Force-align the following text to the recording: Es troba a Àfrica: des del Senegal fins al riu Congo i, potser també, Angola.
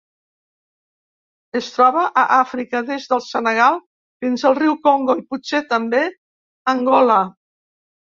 Es 1.59 1.67
troba 1.75 2.05
a 2.23 2.23
Àfrica: 2.39 2.81
des 2.89 3.07
del 3.13 3.23
Senegal 3.27 3.79
fins 4.27 4.49
al 4.53 4.61
riu 4.63 4.77
Congo 4.91 5.19
i, 5.23 5.25
potser 5.33 5.65
també, 5.79 6.05
Angola. 6.79 7.25